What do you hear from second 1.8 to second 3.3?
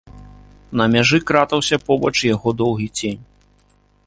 побач яго доўгі цень.